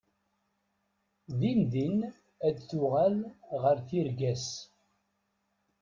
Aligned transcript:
Din 1.39 1.59
din 1.71 1.97
ad 2.47 2.55
tuɣal 2.69 3.15
ɣer 3.61 3.77
tirga-s. 3.87 4.47